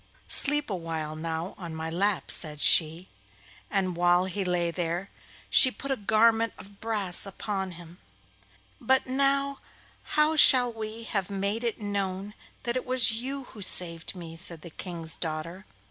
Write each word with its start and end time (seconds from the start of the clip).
'Sleep 0.27 0.67
a 0.71 0.75
while 0.75 1.15
now 1.15 1.53
on 1.59 1.75
my 1.75 1.87
lap,' 1.87 2.31
said 2.31 2.59
she, 2.59 3.07
and 3.69 3.95
while 3.95 4.25
he 4.25 4.43
lay 4.43 4.71
there 4.71 5.11
she 5.47 5.69
put 5.69 5.91
a 5.91 5.95
garment 5.95 6.53
of 6.57 6.81
brass 6.81 7.23
upon 7.27 7.73
him. 7.77 7.99
'But 8.79 9.05
now, 9.05 9.59
how 10.17 10.35
shall 10.35 10.73
we 10.73 11.03
have 11.03 11.25
it 11.29 11.33
made 11.33 11.77
known 11.77 12.33
that 12.63 12.75
it 12.75 12.87
was 12.87 13.11
you 13.11 13.43
who 13.43 13.61
saved 13.61 14.15
me?' 14.15 14.35
said 14.35 14.61
the 14.63 14.71
King's 14.71 15.15
daughter. 15.15 15.65